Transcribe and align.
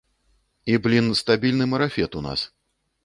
І, 0.71 0.79
блін, 0.87 1.11
стабільны 1.21 1.67
марафет 1.75 2.11
у 2.21 2.25
нас. 2.29 2.49